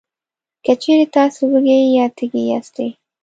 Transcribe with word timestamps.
که 0.65 0.73
چېرې 0.81 1.05
تاسې 1.15 1.41
وږي 1.51 1.77
یا 1.97 2.05
تږي 2.17 2.41
یاستی، 2.51 2.87